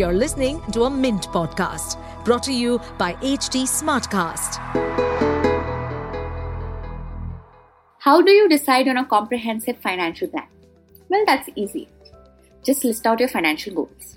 You're 0.00 0.14
listening 0.14 0.62
to 0.72 0.84
a 0.84 0.90
Mint 0.90 1.24
podcast 1.28 1.98
brought 2.24 2.42
to 2.44 2.54
you 2.54 2.80
by 2.96 3.12
HT 3.16 3.64
Smartcast. 3.70 4.54
How 7.98 8.22
do 8.22 8.30
you 8.30 8.48
decide 8.48 8.88
on 8.88 8.96
a 8.96 9.04
comprehensive 9.04 9.76
financial 9.82 10.28
plan? 10.28 10.46
Well, 11.10 11.22
that's 11.26 11.50
easy. 11.54 11.90
Just 12.62 12.82
list 12.82 13.06
out 13.06 13.20
your 13.20 13.28
financial 13.28 13.74
goals 13.74 14.16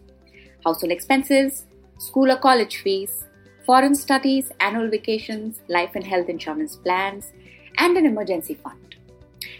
household 0.66 0.93
expenses, 0.93 1.66
school 1.97 2.31
or 2.31 2.38
college 2.38 2.77
fees, 2.77 3.25
foreign 3.65 3.93
studies, 3.93 4.54
annual 4.61 4.89
vacations, 4.89 5.59
life 5.68 5.91
and 5.95 6.07
health 6.07 6.29
insurance 6.29 6.77
plans, 6.77 7.34
and 7.77 7.97
an 7.97 8.05
emergency 8.05 8.54
fund. 8.54 8.95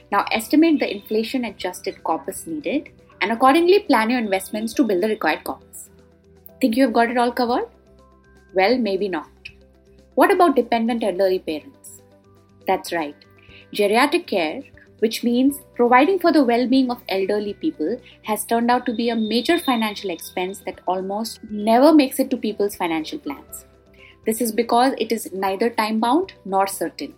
Now, 0.09 0.23
estimate 0.31 0.79
the 0.79 0.89
inflation 0.89 1.43
adjusted 1.43 2.01
corpus 2.01 2.47
needed 2.47 2.91
and 3.19 3.33
accordingly 3.33 3.79
plan 3.79 4.09
your 4.09 4.19
investments 4.19 4.73
to 4.75 4.85
build 4.85 5.03
the 5.03 5.09
required 5.09 5.43
corpus. 5.43 5.89
Think 6.64 6.77
you 6.77 6.84
have 6.84 6.93
got 6.93 7.12
it 7.12 7.17
all 7.17 7.30
covered? 7.34 7.66
Well, 8.53 8.77
maybe 8.77 9.09
not. 9.09 9.49
What 10.16 10.31
about 10.31 10.55
dependent 10.55 11.04
elderly 11.04 11.40
parents? 11.40 12.02
That's 12.66 12.94
right. 12.94 13.17
Geriatric 13.73 14.27
care, 14.27 14.62
which 14.99 15.26
means 15.26 15.59
providing 15.76 16.20
for 16.20 16.31
the 16.31 16.41
well 16.41 16.66
being 16.66 16.90
of 16.90 17.04
elderly 17.09 17.55
people, 17.55 17.98
has 18.21 18.45
turned 18.45 18.71
out 18.71 18.85
to 18.85 18.94
be 18.94 19.09
a 19.09 19.16
major 19.18 19.59
financial 19.59 20.09
expense 20.09 20.59
that 20.59 20.80
almost 20.88 21.41
never 21.52 21.94
makes 21.94 22.18
it 22.18 22.30
to 22.30 22.38
people's 22.38 22.77
financial 22.77 23.20
plans. 23.20 23.66
This 24.26 24.40
is 24.40 24.54
because 24.54 24.93
it 24.98 25.12
is 25.12 25.34
neither 25.34 25.70
time 25.70 25.99
bound 25.99 26.32
nor 26.45 26.66
certain. 26.66 27.13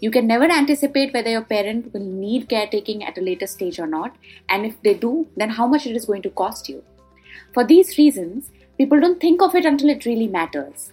You 0.00 0.10
can 0.10 0.26
never 0.26 0.50
anticipate 0.50 1.12
whether 1.12 1.28
your 1.28 1.44
parent 1.44 1.92
will 1.92 2.06
need 2.06 2.48
caretaking 2.48 3.04
at 3.04 3.18
a 3.18 3.20
later 3.20 3.46
stage 3.46 3.78
or 3.78 3.86
not, 3.86 4.16
and 4.48 4.64
if 4.64 4.82
they 4.82 4.94
do, 4.94 5.28
then 5.36 5.50
how 5.50 5.66
much 5.66 5.86
it 5.86 5.94
is 5.94 6.06
going 6.06 6.22
to 6.22 6.30
cost 6.30 6.70
you. 6.70 6.82
For 7.52 7.64
these 7.64 7.98
reasons, 7.98 8.50
people 8.78 9.00
don't 9.00 9.20
think 9.20 9.42
of 9.42 9.54
it 9.56 9.64
until 9.64 9.88
it 9.90 10.06
really 10.06 10.28
matters. 10.28 10.92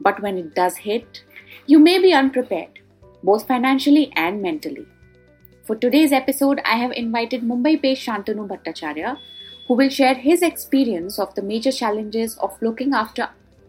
But 0.00 0.20
when 0.20 0.36
it 0.36 0.54
does 0.54 0.76
hit, 0.76 1.22
you 1.66 1.78
may 1.78 1.98
be 1.98 2.12
unprepared, 2.12 2.80
both 3.22 3.46
financially 3.46 4.12
and 4.14 4.42
mentally. 4.42 4.86
For 5.64 5.74
today's 5.74 6.12
episode, 6.12 6.60
I 6.64 6.76
have 6.76 6.92
invited 6.92 7.42
Mumbai 7.42 7.80
based 7.80 8.06
Shantanu 8.06 8.46
Bhattacharya, 8.46 9.16
who 9.66 9.74
will 9.74 9.88
share 9.88 10.14
his 10.14 10.42
experience 10.42 11.18
of 11.18 11.34
the 11.34 11.42
major 11.42 11.72
challenges 11.72 12.36
of 12.38 12.60
looking 12.60 12.92
after 12.92 13.28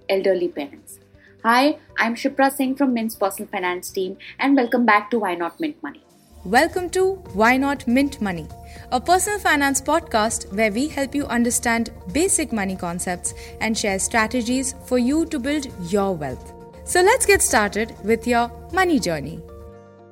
elderly 0.09 0.49
parents. 0.49 0.99
Hi, 1.43 1.77
I'm 1.97 2.15
Shipra 2.15 2.51
Singh 2.51 2.75
from 2.75 2.93
Mint's 2.93 3.15
personal 3.15 3.49
finance 3.49 3.91
team, 3.91 4.17
and 4.39 4.57
welcome 4.57 4.85
back 4.85 5.09
to 5.11 5.19
Why 5.19 5.35
Not 5.35 5.59
Mint 5.59 5.81
Money. 5.81 6.03
Welcome 6.45 6.89
to 6.91 7.13
Why 7.33 7.55
Not 7.57 7.87
Mint 7.87 8.21
Money, 8.21 8.47
a 8.91 8.99
personal 8.99 9.39
finance 9.39 9.81
podcast 9.81 10.51
where 10.53 10.71
we 10.71 10.87
help 10.87 11.15
you 11.15 11.25
understand 11.25 11.91
basic 12.11 12.51
money 12.51 12.75
concepts 12.75 13.33
and 13.61 13.77
share 13.77 13.97
strategies 13.99 14.75
for 14.85 14.97
you 14.97 15.25
to 15.27 15.39
build 15.39 15.67
your 15.91 16.13
wealth. 16.15 16.53
So 16.85 17.01
let's 17.01 17.25
get 17.25 17.41
started 17.41 17.95
with 18.03 18.27
your 18.27 18.51
money 18.73 18.99
journey. 18.99 19.41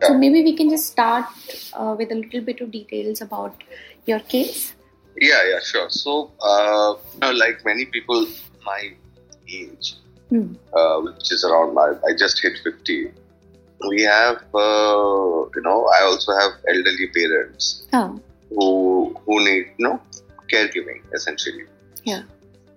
So 0.02 0.18
maybe 0.18 0.44
we 0.44 0.56
can 0.56 0.70
just 0.70 0.88
start 0.88 1.26
uh, 1.74 1.96
with 1.98 2.12
a 2.12 2.16
little 2.16 2.42
bit 2.42 2.62
of 2.62 2.72
details 2.72 3.22
about 3.22 3.62
your 4.06 4.20
case. 4.20 4.74
Yeah, 5.20 5.42
yeah, 5.50 5.60
sure. 5.62 5.90
So, 5.90 6.32
uh, 6.42 6.96
you 7.14 7.20
know, 7.20 7.32
like 7.32 7.64
many 7.66 7.86
people 7.86 8.26
my 8.66 8.94
age, 9.50 9.96
Hmm. 10.30 10.54
uh, 10.74 11.02
which 11.02 11.30
is 11.34 11.44
around 11.44 11.74
my, 11.74 11.94
I 12.08 12.14
just 12.18 12.42
hit 12.42 12.58
50. 12.64 13.12
We 13.90 14.02
have, 14.04 14.38
uh, 14.54 15.50
you 15.56 15.62
know, 15.64 15.86
I 15.98 16.02
also 16.04 16.34
have 16.38 16.52
elderly 16.68 17.08
parents 17.16 17.88
Oh, 17.94 18.20
who 18.50 19.16
who 19.26 19.44
need, 19.44 19.72
you 19.78 19.88
know, 19.88 20.00
caregiving 20.54 21.02
essentially. 21.14 21.66
yeah. 22.04 22.24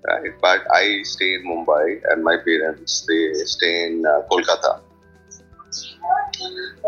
Right? 0.06 0.32
But 0.40 0.60
I 0.72 1.02
stay 1.02 1.34
in 1.34 1.44
Mumbai, 1.50 2.00
and 2.10 2.22
my 2.24 2.36
parents 2.36 3.06
they 3.08 3.32
stay 3.44 3.86
in 3.86 4.04
uh, 4.06 4.20
Kolkata, 4.30 4.80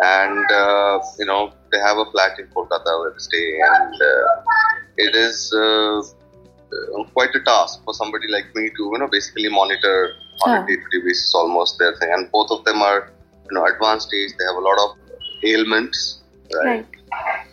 and 0.03 0.51
uh, 0.51 0.99
you 1.19 1.27
know 1.27 1.53
they 1.73 1.79
have 1.79 1.97
a 1.99 2.05
flat 2.11 2.39
in 2.39 2.47
Kolkata 2.49 2.93
where 3.01 3.11
they 3.13 3.19
stay, 3.19 3.59
and 3.71 3.95
uh, 3.95 4.43
it 4.97 5.15
is. 5.15 5.53
Uh, 5.53 6.03
uh, 6.77 7.05
quite 7.15 7.33
a 7.35 7.41
task 7.45 7.81
for 7.85 7.95
somebody 7.95 8.27
like 8.29 8.47
me 8.57 8.69
to 8.77 8.83
you 8.93 8.99
know 8.99 9.07
basically 9.07 9.49
monitor 9.49 10.15
on 10.45 10.49
Sure. 10.51 10.65
a 10.65 10.67
day-to-day 10.67 11.01
basis 11.07 11.33
almost 11.33 11.79
their 11.79 11.95
thing 11.99 12.11
and 12.13 12.31
both 12.33 12.51
of 12.51 12.65
them 12.65 12.83
are 12.83 13.09
you 13.51 13.55
know 13.57 13.65
advanced 13.67 14.13
age 14.15 14.31
they 14.39 14.45
have 14.45 14.57
a 14.57 14.67
lot 14.69 14.79
of 14.85 14.91
ailments 15.45 16.21
right, 16.65 16.87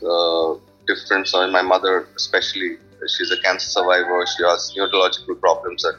uh, 0.09 0.55
different 0.87 1.27
so 1.27 1.47
my 1.49 1.61
mother 1.61 2.07
especially 2.15 2.77
she's 3.15 3.31
a 3.31 3.37
cancer 3.41 3.69
survivor 3.69 4.25
she 4.35 4.43
has 4.43 4.71
neurological 4.75 5.35
problems 5.35 5.81
that 5.83 5.95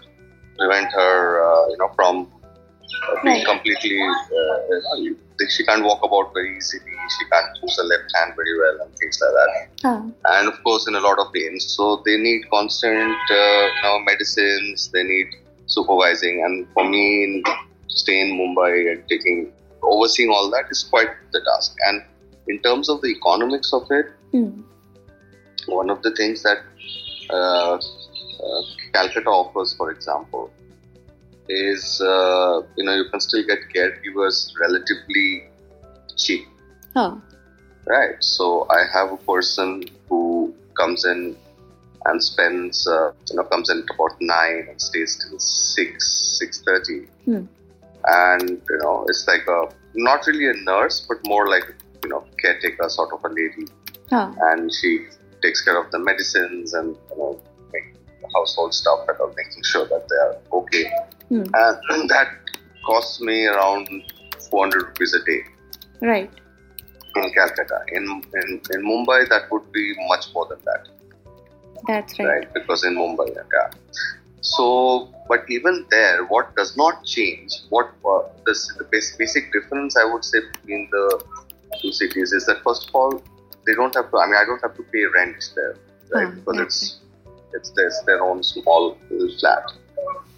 prevent 0.58 0.90
her 0.92 1.42
uh, 1.44 1.68
you 1.70 1.76
know 1.78 1.90
from 1.94 2.26
uh, 2.26 3.16
being 3.24 3.36
Right. 3.36 3.46
completely 3.46 3.98
uh, 4.00 5.46
she 5.48 5.64
can't 5.66 5.84
walk 5.84 6.00
about 6.02 6.32
very 6.34 6.56
easily 6.56 6.94
she 7.18 7.24
can't 7.32 7.50
use 7.62 7.76
her 7.78 7.84
left 7.84 8.10
hand 8.16 8.32
very 8.36 8.54
well 8.58 8.86
and 8.86 8.96
things 8.98 9.18
like 9.22 9.34
that 9.40 9.50
Oh, 9.84 10.12
and 10.26 10.48
of 10.48 10.62
course 10.64 10.88
in 10.88 10.94
a 10.94 11.00
lot 11.00 11.18
of 11.18 11.32
pain. 11.34 11.60
So 11.60 12.02
they 12.06 12.16
need 12.16 12.48
constant, 12.50 13.16
uh, 13.30 13.64
you 13.76 13.82
know, 13.82 13.98
medicines. 14.00 14.90
They 14.94 15.02
need 15.02 15.26
supervising, 15.66 16.42
and 16.44 16.66
for 16.72 16.88
me, 16.88 17.24
in, 17.24 17.42
staying 17.88 18.30
in 18.30 18.38
Mumbai 18.38 18.92
and 18.92 19.06
taking 19.08 19.52
overseeing 19.84 20.30
all 20.30 20.50
that 20.50 20.64
is 20.70 20.82
quite 20.84 21.08
the 21.32 21.40
task. 21.40 21.76
And 21.86 22.02
in 22.48 22.60
terms 22.60 22.88
of 22.88 23.00
the 23.02 23.08
economics 23.08 23.72
of 23.72 23.86
it, 23.90 24.06
hmm. 24.32 24.62
one 25.66 25.90
of 25.90 26.02
the 26.02 26.14
things 26.14 26.42
that 26.42 26.58
uh, 27.30 27.74
uh, 27.74 28.62
Calcutta 28.92 29.30
offers, 29.30 29.74
for 29.74 29.90
example, 29.90 30.50
is 31.48 32.00
uh, 32.00 32.62
you 32.76 32.84
know 32.84 32.94
you 32.94 33.04
can 33.10 33.20
still 33.20 33.44
get 33.46 33.58
caregivers 33.74 34.52
relatively 34.60 35.44
cheap. 36.16 36.46
Oh, 36.96 37.20
Right. 37.86 38.16
So 38.20 38.66
I 38.70 38.84
have 38.92 39.12
a 39.12 39.16
person 39.16 39.84
who 40.08 40.54
comes 40.78 41.04
in 41.04 41.36
and 42.06 42.22
spends, 42.22 42.86
uh, 42.86 43.12
you 43.30 43.36
know, 43.36 43.44
comes 43.44 43.70
in 43.70 43.78
at 43.78 43.94
about 43.94 44.16
nine 44.20 44.66
and 44.70 44.80
stays 44.80 45.16
till 45.16 45.38
six, 45.38 46.36
six 46.38 46.62
thirty, 46.62 47.06
Hmm. 47.24 47.44
And 48.06 48.50
you 48.50 48.78
know, 48.82 49.04
it's 49.08 49.26
like 49.26 49.46
a 49.48 49.68
not 49.94 50.26
really 50.26 50.48
a 50.48 50.54
nurse, 50.64 51.06
but 51.08 51.18
more 51.26 51.48
like 51.48 51.64
you 52.02 52.10
know, 52.10 52.24
caretaker 52.40 52.88
sort 52.88 53.12
of 53.12 53.24
a 53.24 53.28
lady, 53.28 53.66
oh, 54.12 54.34
and 54.42 54.72
she 54.72 55.06
takes 55.42 55.62
care 55.62 55.82
of 55.82 55.90
the 55.90 55.98
medicines 55.98 56.74
and 56.74 56.96
you 57.10 57.18
know, 57.18 57.40
make 57.72 57.94
the 58.20 58.28
household 58.34 58.74
stuff 58.74 59.00
and 59.08 59.18
all, 59.18 59.32
making 59.36 59.62
sure 59.62 59.86
that 59.86 60.06
they 60.08 60.16
are 60.16 60.58
okay, 60.60 60.90
hmm. 61.28 61.44
and 61.54 62.10
that 62.10 62.28
costs 62.84 63.20
me 63.20 63.46
around 63.46 63.88
four 64.50 64.64
hundred 64.64 64.86
rupees 64.86 65.14
a 65.14 65.24
day 65.24 65.42
right. 66.00 66.30
in 67.16 67.30
Calcutta. 67.32 67.80
In, 67.92 68.22
in 68.34 68.60
in 68.72 68.84
Mumbai, 68.84 69.28
that 69.28 69.50
would 69.50 69.70
be 69.72 69.94
much 70.08 70.26
more 70.34 70.46
than 70.48 70.58
that, 70.64 70.88
That's 71.86 72.18
right. 72.18 72.26
right? 72.26 72.54
Because 72.54 72.84
in 72.84 72.94
Mumbai, 72.96 73.34
yeah. 73.34 73.70
So, 74.44 75.08
but 75.26 75.44
even 75.48 75.86
there, 75.90 76.24
what 76.26 76.54
does 76.54 76.76
not 76.76 77.02
change, 77.04 77.50
what 77.70 77.90
uh, 78.06 78.20
this, 78.46 78.70
the 78.76 78.84
basic, 78.84 79.18
basic 79.18 79.52
difference 79.52 79.96
I 79.96 80.04
would 80.04 80.22
say 80.22 80.40
between 80.52 80.88
the 80.90 81.24
two 81.80 81.92
cities 81.92 82.32
is 82.32 82.44
that 82.46 82.62
first 82.62 82.88
of 82.88 82.94
all, 82.94 83.22
they 83.66 83.74
don't 83.74 83.94
have 83.94 84.10
to. 84.10 84.18
I 84.18 84.26
mean, 84.26 84.34
I 84.36 84.44
don't 84.44 84.60
have 84.60 84.76
to 84.76 84.82
pay 84.82 85.04
rent 85.14 85.50
there, 85.56 85.76
right? 86.12 86.28
Ah, 86.28 86.34
because 86.34 86.56
okay. 86.56 86.62
it's 86.64 87.00
it's 87.54 87.70
their, 87.70 87.90
their 88.04 88.22
own 88.22 88.42
small 88.42 88.98
flat. 89.40 89.64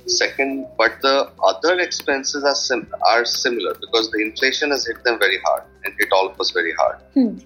Second, 0.07 0.69
but 0.79 0.93
the 1.03 1.33
other 1.43 1.81
expenses 1.81 2.45
are 2.45 2.55
sim- 2.55 2.95
are 3.09 3.25
similar 3.25 3.75
because 3.75 4.09
the 4.13 4.19
inflation 4.19 4.71
has 4.71 4.87
hit 4.87 5.03
them 5.03 5.19
very 5.19 5.41
hard 5.45 5.65
and 5.85 5.93
hit 5.99 6.13
all 6.13 6.29
of 6.29 6.41
us 6.41 6.53
very 6.53 6.73
hard 6.75 6.99
Hmm. 7.15 7.39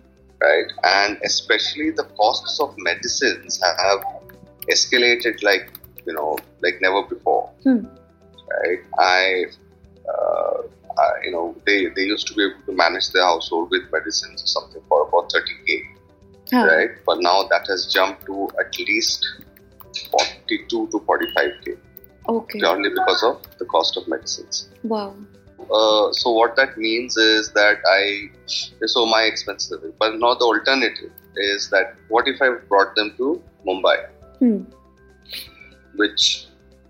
right? 0.42 0.70
And 0.84 1.18
especially 1.24 1.90
the 1.90 2.04
costs 2.20 2.60
of 2.60 2.74
medicines 2.76 3.58
have 3.62 4.04
escalated 4.70 5.42
like 5.42 5.72
you 6.06 6.12
know 6.12 6.38
like 6.62 6.80
never 6.80 7.02
before, 7.02 7.50
Hmm. 7.64 7.84
right? 8.50 8.80
I, 8.98 9.44
uh, 10.08 10.62
I, 10.98 11.08
you 11.24 11.32
know, 11.32 11.54
they 11.66 11.86
they 11.96 12.02
used 12.02 12.26
to 12.28 12.34
be 12.34 12.44
able 12.44 12.62
to 12.66 12.72
manage 12.72 13.10
their 13.10 13.24
household 13.24 13.70
with 13.70 13.82
medicines 13.92 14.42
or 14.42 14.46
something 14.46 14.82
for 14.88 15.08
about 15.08 15.30
thirty 15.32 15.54
k, 15.66 15.82
Oh, 16.52 16.66
right? 16.66 16.90
But 17.06 17.20
now 17.20 17.44
that 17.50 17.66
has 17.68 17.86
jumped 17.92 18.26
to 18.26 18.48
at 18.58 18.76
least 18.78 19.26
forty 20.10 20.58
two 20.68 20.88
to 20.88 21.00
forty 21.06 21.26
five 21.34 21.52
k 21.64 21.74
Okay. 22.28 22.58
purely 22.60 22.90
because 22.90 23.22
of 23.22 23.42
the 23.58 23.64
cost 23.64 23.96
of 23.96 24.06
medicines. 24.08 24.68
Wow. 24.84 25.14
Uh, 25.78 26.12
so 26.12 26.30
what 26.30 26.56
that 26.56 26.76
means 26.78 27.16
is 27.16 27.52
that 27.52 27.78
I, 27.86 28.30
so 28.86 29.06
my 29.06 29.22
expenses, 29.22 29.78
but 29.98 30.18
now 30.18 30.34
the 30.34 30.44
alternative 30.44 31.12
is 31.36 31.68
that 31.70 31.94
what 32.08 32.26
if 32.28 32.40
I 32.42 32.50
brought 32.68 32.94
them 32.96 33.14
to 33.18 33.40
Mumbai, 33.66 33.96
Hmm. 34.38 34.62
Which 36.02 36.24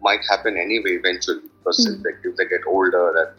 might 0.09 0.23
happen 0.33 0.57
anyway 0.67 0.93
eventually 1.03 1.43
because 1.59 1.79
Hmm. 1.87 1.93
if, 1.95 2.03
they, 2.05 2.15
if 2.31 2.37
they 2.39 2.47
get 2.55 2.67
older. 2.77 3.05
And, 3.23 3.31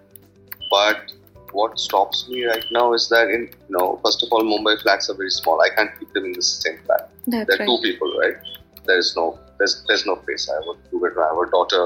but 0.76 1.14
what 1.60 1.80
stops 1.86 2.20
me 2.30 2.46
right 2.46 2.66
now 2.80 2.94
is 2.98 3.08
that 3.14 3.30
in 3.38 3.42
you 3.70 3.76
know 3.78 3.88
first 4.06 4.24
of 4.24 4.30
all 4.32 4.44
Mumbai 4.52 4.76
flats 4.84 5.10
are 5.14 5.18
very 5.22 5.34
small. 5.40 5.62
I 5.68 5.70
can't 5.78 5.92
keep 6.00 6.14
them 6.18 6.26
in 6.30 6.34
the 6.42 6.46
same 6.50 6.78
flat. 6.86 7.10
That's 7.28 7.48
There 7.48 7.56
are 7.58 7.60
right. 7.60 7.72
two 7.72 7.80
people, 7.88 8.10
right? 8.24 8.38
There 8.86 9.00
is 9.06 9.10
no 9.22 9.26
there's 9.58 9.76
there's 9.88 10.06
no 10.12 10.16
place. 10.28 10.50
I 10.52 10.56
have 10.60 10.70
a 10.74 10.76
two. 10.90 11.02
I 11.06 11.28
have 11.32 11.42
a 11.48 11.50
daughter 11.58 11.84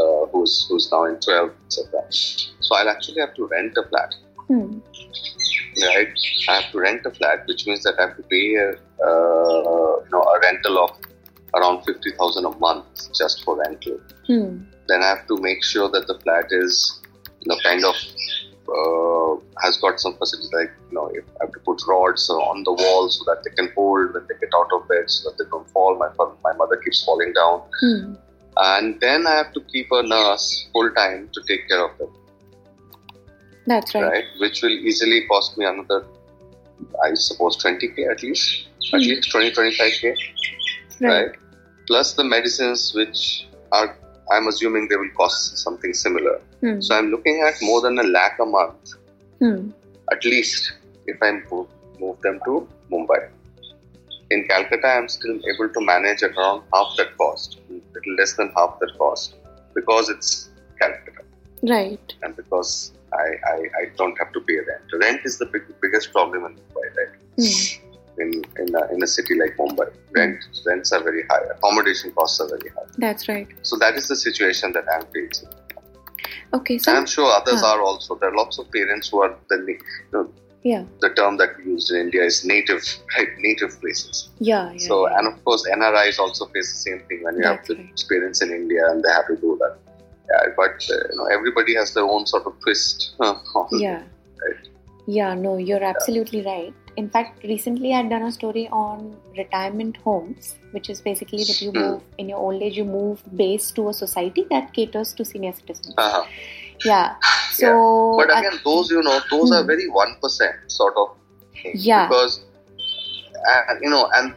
uh, 0.00 0.26
who's 0.32 0.54
who's 0.68 0.90
now 0.92 1.04
in 1.04 1.16
12, 1.20 1.50
etc. 1.66 2.04
So 2.66 2.74
I'll 2.76 2.88
actually 2.96 3.20
have 3.20 3.34
to 3.40 3.46
rent 3.54 3.76
a 3.82 3.88
flat. 3.88 4.14
Hmm. 4.48 4.78
Right, 5.82 6.12
I 6.48 6.52
have 6.60 6.70
to 6.72 6.78
rent 6.80 7.04
a 7.04 7.10
flat, 7.10 7.46
which 7.48 7.66
means 7.66 7.82
that 7.82 7.98
I 7.98 8.02
have 8.06 8.16
to 8.16 8.22
pay 8.34 8.44
a 8.66 8.68
uh, 9.08 9.92
you 10.04 10.10
know 10.12 10.22
a 10.34 10.38
rental 10.44 10.78
of 10.84 10.90
around 11.56 11.84
fifty 11.84 12.10
thousand 12.18 12.44
a 12.46 12.54
month 12.58 13.08
just 13.18 13.44
for 13.44 13.56
rental. 13.58 13.98
Hmm. 14.26 14.58
Then 14.88 15.02
I 15.02 15.08
have 15.08 15.26
to 15.28 15.36
make 15.48 15.64
sure 15.64 15.88
that 15.90 16.06
the 16.06 16.18
flat 16.20 16.46
is 16.50 17.00
you 17.40 17.48
know 17.50 17.58
kind 17.64 17.84
of 17.84 17.94
uh, 18.76 19.40
has 19.62 19.76
got 19.78 20.00
some 20.00 20.14
facilities 20.16 20.50
like 20.52 20.70
you 20.90 20.94
know 20.96 21.06
I 21.40 21.44
have 21.44 21.52
to 21.52 21.60
put 21.60 21.80
rods 21.88 22.28
on 22.30 22.62
the 22.64 22.72
wall 22.72 23.08
so 23.10 23.24
that 23.30 23.42
they 23.44 23.50
can 23.58 23.72
hold 23.74 24.12
when 24.14 24.24
they 24.28 24.34
get 24.40 24.50
out 24.60 24.70
of 24.72 24.88
bed 24.88 25.08
so 25.10 25.30
that 25.30 25.38
they 25.42 25.48
don't 25.50 25.68
fall. 25.70 25.96
My 25.96 26.08
my 26.44 26.52
mother 26.62 26.76
keeps 26.84 27.04
falling 27.04 27.32
down, 27.32 27.62
Hmm. 27.80 28.14
and 28.74 29.00
then 29.00 29.26
I 29.26 29.34
have 29.36 29.52
to 29.54 29.60
keep 29.72 29.88
a 29.92 30.02
nurse 30.02 30.68
full 30.72 30.90
time 30.90 31.28
to 31.32 31.42
take 31.48 31.68
care 31.68 31.84
of 31.84 31.96
them, 31.98 32.10
That's 33.66 33.94
right. 33.94 34.04
right? 34.04 34.24
Which 34.40 34.62
will 34.62 34.70
easily 34.90 35.26
cost 35.26 35.56
me 35.58 35.64
another, 35.64 36.04
I 37.04 37.14
suppose, 37.14 37.56
twenty 37.56 37.88
k 37.88 38.04
at 38.04 38.22
least, 38.22 38.66
at 38.92 39.00
Hmm. 39.00 39.08
least 39.08 39.30
20 39.30 39.50
25 39.52 39.92
k, 40.00 40.14
right? 41.00 41.30
Plus 41.86 42.14
the 42.14 42.24
medicines 42.24 42.92
which 42.94 43.46
are. 43.72 43.96
I'm 44.32 44.48
assuming 44.48 44.88
they 44.88 44.96
will 44.96 45.10
cost 45.16 45.56
something 45.58 45.94
similar. 45.94 46.40
Hmm. 46.60 46.80
So 46.80 46.96
I'm 46.96 47.10
looking 47.12 47.42
at 47.46 47.54
more 47.62 47.80
than 47.80 47.98
a 48.00 48.02
lakh 48.02 48.38
a 48.40 48.46
month 48.46 48.94
Hmm. 49.40 49.70
at 50.10 50.24
least 50.24 50.72
if 51.06 51.16
I 51.22 51.30
move, 51.50 51.68
move 52.00 52.20
them 52.22 52.40
to 52.46 52.66
Mumbai. 52.90 53.28
In 54.30 54.48
Calcutta, 54.48 54.88
I'm 54.88 55.08
still 55.08 55.38
able 55.54 55.68
to 55.68 55.80
manage 55.80 56.22
at 56.24 56.32
around 56.32 56.62
half 56.74 56.96
that 56.96 57.16
cost, 57.16 57.58
little 57.70 58.14
less 58.18 58.32
than 58.34 58.50
half 58.56 58.80
that 58.80 58.92
cost, 58.98 59.34
because 59.74 60.08
it's 60.08 60.48
Calcutta 60.80 61.22
Right. 61.62 62.14
and 62.22 62.34
because 62.34 62.92
I, 63.12 63.28
I, 63.52 63.56
I 63.80 63.84
don't 63.96 64.18
have 64.18 64.32
to 64.32 64.40
pay 64.40 64.56
rent. 64.56 64.90
Rent 65.00 65.20
is 65.24 65.38
the 65.38 65.46
big, 65.46 65.62
biggest 65.80 66.12
problem 66.12 66.44
in 66.46 66.52
Mumbai, 66.56 66.86
right? 66.96 67.14
Hmm. 67.38 67.85
In 68.18 68.42
in 68.58 68.74
a, 68.74 68.94
in 68.94 69.02
a 69.02 69.06
city 69.06 69.34
like 69.38 69.56
Mumbai, 69.58 69.88
rent 70.14 70.38
rents 70.66 70.92
are 70.92 71.02
very 71.02 71.22
high, 71.30 71.42
accommodation 71.54 72.12
costs 72.12 72.40
are 72.40 72.48
very 72.48 72.70
high. 72.70 72.88
That's 72.98 73.28
right. 73.28 73.48
So 73.62 73.76
that 73.76 73.94
is 73.96 74.08
the 74.08 74.16
situation 74.16 74.72
that 74.72 74.84
I'm 74.94 75.06
facing. 75.12 75.48
Okay. 76.54 76.78
So 76.78 76.90
And 76.90 76.98
I'm 77.00 77.06
sure 77.06 77.30
others 77.30 77.60
Huh. 77.60 77.66
are 77.74 77.82
also. 77.82 78.14
There 78.16 78.30
are 78.30 78.36
lots 78.36 78.58
of 78.58 78.70
parents 78.72 79.08
who 79.08 79.22
are 79.22 79.34
the 79.48 79.56
you 79.66 79.78
know, 80.12 80.30
yeah. 80.62 80.84
the 81.00 81.10
term 81.10 81.36
that 81.38 81.56
we 81.58 81.64
used 81.72 81.90
in 81.90 81.98
India 82.00 82.22
is 82.24 82.44
native, 82.44 82.82
right? 83.16 83.28
Native 83.38 83.80
places. 83.80 84.30
Yeah. 84.38 84.72
yeah 84.72 84.78
So, 84.78 85.08
yeah. 85.08 85.18
and 85.18 85.28
of 85.28 85.44
course, 85.44 85.64
NRIs 85.70 86.18
also 86.18 86.46
face 86.46 86.72
the 86.72 86.78
same 86.78 87.00
thing 87.08 87.22
when 87.22 87.36
you 87.36 87.42
That's 87.42 87.58
have 87.58 87.66
the 87.66 87.74
right. 87.82 87.90
experience 87.90 88.42
in 88.42 88.50
India 88.50 88.88
and 88.90 89.02
they 89.02 89.10
have 89.10 89.26
to 89.28 89.36
do 89.36 89.58
that. 89.60 89.76
Yeah, 90.30 90.52
but 90.56 90.84
uh, 90.90 90.94
you 91.10 91.16
know, 91.18 91.26
everybody 91.26 91.76
has 91.76 91.94
their 91.94 92.04
own 92.04 92.26
sort 92.26 92.46
of 92.46 92.58
twist. 92.60 93.14
Yeah. 93.72 94.02
Right. 94.42 94.68
Yeah, 95.06 95.34
no, 95.34 95.56
you're 95.56 95.84
absolutely 95.84 96.42
right. 96.44 96.74
In 96.96 97.08
fact, 97.10 97.42
recently 97.44 97.92
I'd 97.94 98.08
done 98.10 98.22
a 98.22 98.32
story 98.32 98.68
on 98.72 99.16
retirement 99.36 99.96
homes, 99.98 100.54
which 100.70 100.88
is 100.88 101.00
basically 101.00 101.44
that 101.44 101.60
you 101.60 101.70
Hmm. 101.70 101.78
move 101.86 102.02
in 102.18 102.28
your 102.30 102.38
old 102.38 102.62
age, 102.62 102.76
you 102.78 102.84
move 102.86 103.22
based 103.42 103.74
to 103.76 103.88
a 103.90 103.92
society 103.92 104.46
that 104.50 104.72
caters 104.72 105.12
to 105.14 105.24
senior 105.24 105.52
citizens. 105.52 105.94
Uh-huh. 105.98 106.24
Yeah. 106.84 107.14
So, 107.56 107.68
But 108.18 108.30
I- 108.30 108.40
again, 108.40 108.60
those 108.64 108.90
you 108.90 109.02
know, 109.02 109.18
those 109.30 109.50
are 109.52 109.60
Hmm. 109.62 109.66
very 109.74 109.88
one 109.88 110.16
percent 110.22 110.56
sort 110.78 110.94
of 111.02 111.12
thing. 111.62 111.72
Yeah. 111.90 112.06
Because 112.08 112.40
uh, 113.50 113.74
you 113.80 113.90
know, 113.90 114.08
and 114.14 114.34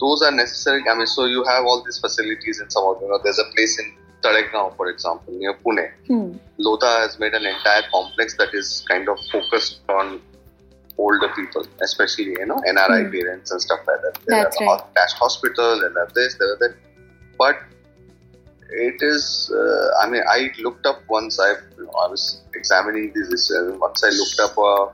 those 0.00 0.22
are 0.22 0.30
necessary. 0.30 0.82
I 0.88 0.94
mean, 0.94 1.06
so 1.06 1.24
you 1.24 1.42
have 1.44 1.64
all 1.64 1.82
these 1.84 1.98
facilities 1.98 2.60
in 2.60 2.70
some 2.70 2.84
of 2.84 3.02
you 3.02 3.08
know. 3.08 3.18
There's 3.22 3.38
a 3.38 3.48
place 3.56 3.78
in 3.80 3.92
Talegaon, 4.22 4.76
for 4.76 4.88
example, 4.88 5.34
near 5.34 5.54
Pune. 5.64 5.90
hmm, 6.06 6.32
Lodha 6.58 6.92
has 7.00 7.18
made 7.18 7.34
an 7.34 7.44
entire 7.44 7.82
complex 7.90 8.36
that 8.38 8.54
is 8.54 8.84
kind 8.88 9.08
of 9.08 9.18
focused 9.32 9.80
on 9.88 10.20
older 10.98 11.28
people, 11.36 11.64
especially 11.80 12.32
you 12.42 12.46
know 12.46 12.60
NRI 12.74 13.00
Hmm. 13.06 13.10
parents 13.12 13.50
and 13.52 13.62
stuff 13.62 13.80
like 13.86 14.00
that. 14.02 14.18
They 14.26 14.34
That's 14.36 14.58
have 14.58 14.68
a 14.68 14.70
right. 14.72 14.82
attached 14.90 15.16
hospital 15.24 15.84
and 15.84 15.96
have 15.96 16.12
this, 16.14 16.34
they 16.38 16.46
have 16.52 16.58
that. 16.64 16.74
But 17.38 17.58
it 18.70 19.00
is. 19.00 19.50
Uh, 19.54 19.88
I 20.02 20.08
mean, 20.10 20.22
I 20.28 20.50
looked 20.58 20.86
up 20.86 21.02
once. 21.08 21.38
I 21.40 21.50
you 21.78 21.84
know, 21.86 21.92
I 22.04 22.08
was 22.08 22.42
examining 22.54 23.12
this. 23.14 23.28
issues. 23.28 23.78
Once 23.78 24.04
I 24.04 24.10
looked 24.10 24.40
up 24.40 24.58
a. 24.58 24.92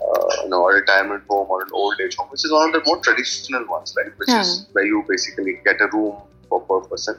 Uh, 0.00 0.28
you 0.44 0.48
know, 0.50 0.64
a 0.68 0.74
retirement 0.74 1.24
home 1.28 1.48
or 1.50 1.60
an 1.62 1.68
old 1.72 2.00
age 2.00 2.14
home, 2.16 2.28
which 2.28 2.44
is 2.44 2.52
one 2.52 2.68
of 2.68 2.72
the 2.72 2.80
more 2.86 2.98
traditional 2.98 3.66
ones, 3.66 3.92
right? 3.96 4.12
Which 4.16 4.28
Yeah. 4.28 4.42
is 4.42 4.68
where 4.72 4.86
you 4.86 5.04
basically 5.08 5.54
get 5.64 5.80
a 5.80 5.88
room 5.92 6.18
for 6.48 6.60
per 6.68 6.78
person, 6.88 7.16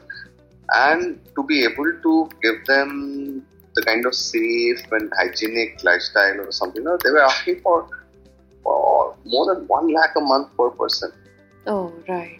and 0.74 1.20
to 1.34 1.42
be 1.50 1.62
able 1.64 1.92
to 2.06 2.30
give 2.42 2.64
them 2.64 3.46
the 3.74 3.82
kind 3.82 4.06
of 4.06 4.14
safe 4.14 4.80
and 4.92 5.12
hygienic 5.18 5.84
lifestyle 5.84 6.40
or 6.40 6.50
something. 6.52 6.82
No, 6.82 6.96
they 7.04 7.10
were 7.10 7.22
asking 7.22 7.60
for, 7.60 7.86
for 8.70 9.16
more 9.36 9.46
than 9.54 9.66
one 9.76 9.88
lakh 9.96 10.14
a 10.16 10.26
month 10.34 10.48
per 10.60 10.70
person. 10.82 11.12
oh, 11.66 11.92
right. 12.08 12.36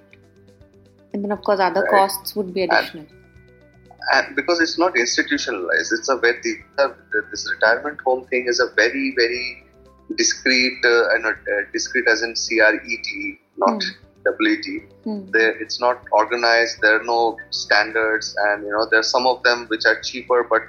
And 1.12 1.25
then, 1.25 1.32
of 1.32 1.41
course, 1.47 1.61
other 1.61 1.82
Right. 1.82 1.91
costs 1.97 2.35
would 2.37 2.50
be 2.59 2.62
additional. 2.67 3.06
And 4.17 4.37
because 4.37 4.61
it's 4.65 4.77
not 4.82 4.97
institutionalized, 5.00 5.93
it's 5.97 6.09
a 6.15 6.17
very 6.25 6.53
this 7.32 7.43
retirement 7.55 8.00
home 8.06 8.23
thing 8.31 8.47
is 8.53 8.61
a 8.65 8.69
very 8.79 9.03
very 9.19 9.43
discreet 10.21 10.87
uh, 10.91 11.15
and 11.15 11.27
uh, 11.32 11.35
discreet 11.75 12.09
as 12.12 12.23
in 12.29 12.33
C 12.44 12.61
R 12.69 12.75
E 12.93 12.97
T, 13.09 13.19
not 13.65 13.85
W 14.31 14.62
T. 14.62 14.79
There, 15.37 15.50
it's 15.65 15.79
not 15.85 16.09
organized. 16.23 16.81
There 16.87 16.97
are 17.00 17.05
no 17.11 17.19
standards, 17.50 18.31
and 18.47 18.65
you 18.69 18.73
know 18.76 18.87
there 18.91 19.00
are 19.05 19.11
some 19.11 19.26
of 19.35 19.43
them 19.49 19.67
which 19.75 19.87
are 19.93 20.00
cheaper, 20.11 20.41
but 20.55 20.62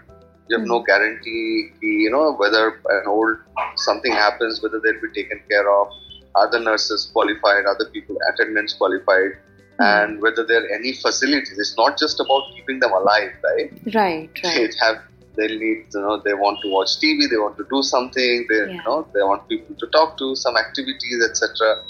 you 0.51 0.57
have 0.59 0.67
no 0.67 0.79
guarantee. 0.83 1.69
You 1.81 2.09
know 2.11 2.33
whether 2.33 2.63
an 2.97 3.07
old 3.07 3.37
something 3.75 4.11
happens, 4.11 4.61
whether 4.63 4.79
they'll 4.83 5.01
be 5.01 5.11
taken 5.19 5.41
care 5.49 5.67
of. 5.73 5.87
Are 6.35 6.49
the 6.51 6.59
nurses 6.59 7.09
qualified? 7.13 7.65
Other 7.65 7.85
people 7.93 8.17
attendants 8.33 8.73
qualified? 8.73 9.31
And 9.79 10.21
whether 10.21 10.43
there 10.45 10.63
are 10.63 10.67
any 10.79 10.93
facilities. 10.93 11.57
It's 11.57 11.75
not 11.77 11.97
just 11.97 12.19
about 12.19 12.43
keeping 12.55 12.79
them 12.81 12.91
alive, 12.91 13.31
right? 13.43 13.71
Right, 13.95 14.29
They 14.43 14.49
right. 14.65 14.75
have 14.81 14.97
they'll 15.37 15.57
need 15.63 15.85
you 15.95 16.01
know 16.01 16.21
they 16.25 16.33
want 16.33 16.59
to 16.63 16.69
watch 16.69 16.91
TV, 17.03 17.29
they 17.31 17.37
want 17.37 17.57
to 17.57 17.65
do 17.71 17.81
something, 17.81 18.45
they 18.49 18.57
Yeah. 18.59 18.73
you 18.75 18.83
know 18.87 19.07
they 19.15 19.23
want 19.23 19.47
people 19.53 19.75
to 19.83 19.87
talk 19.87 20.17
to, 20.19 20.35
some 20.35 20.57
activities, 20.57 21.23
etc. 21.29 21.83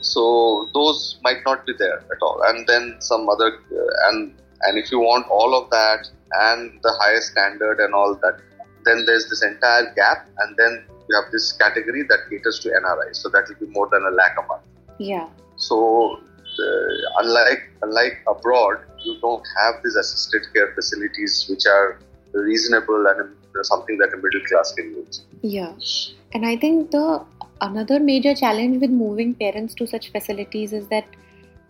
So 0.00 0.68
those 0.74 1.18
might 1.22 1.42
not 1.44 1.66
be 1.66 1.72
there 1.78 1.98
at 2.14 2.20
all. 2.22 2.40
And 2.48 2.66
then 2.68 2.96
some 3.00 3.28
other 3.28 3.48
uh, 3.80 4.08
and 4.10 4.34
and 4.62 4.78
if 4.78 4.92
you 4.92 5.00
want 5.00 5.26
all 5.28 5.52
of 5.60 5.68
that 5.70 6.08
and 6.40 6.78
the 6.82 6.92
highest 7.00 7.32
standard 7.32 7.78
and 7.80 7.94
all 7.94 8.14
that, 8.22 8.38
then 8.84 9.04
there's 9.06 9.28
this 9.28 9.42
entire 9.42 9.92
gap, 9.94 10.26
and 10.38 10.56
then 10.56 10.84
you 11.08 11.20
have 11.20 11.30
this 11.32 11.52
category 11.52 12.02
that 12.08 12.18
caters 12.30 12.58
to 12.60 12.68
NRI. 12.70 13.14
So 13.14 13.28
that 13.30 13.48
will 13.48 13.66
be 13.66 13.72
more 13.72 13.88
than 13.90 14.02
a 14.04 14.10
lakh 14.10 14.36
a 14.38 14.46
month. 14.46 14.62
Yeah. 14.98 15.28
So, 15.56 16.20
the, 16.56 17.12
unlike 17.18 17.70
unlike 17.82 18.22
abroad, 18.28 18.78
you 19.04 19.18
don't 19.20 19.44
have 19.58 19.82
these 19.82 19.96
assisted 19.96 20.42
care 20.54 20.72
facilities 20.74 21.46
which 21.48 21.66
are 21.66 21.98
reasonable 22.32 23.06
and 23.06 23.34
uh, 23.58 23.62
something 23.62 23.98
that 23.98 24.12
a 24.12 24.16
middle 24.16 24.40
class 24.48 24.72
can 24.72 24.90
use. 24.94 25.24
Yeah, 25.42 25.72
and 26.32 26.46
I 26.46 26.56
think 26.56 26.90
the 26.90 27.24
another 27.60 28.00
major 28.00 28.34
challenge 28.34 28.80
with 28.80 28.90
moving 28.90 29.34
parents 29.34 29.74
to 29.74 29.86
such 29.86 30.10
facilities 30.10 30.72
is 30.72 30.88
that 30.88 31.04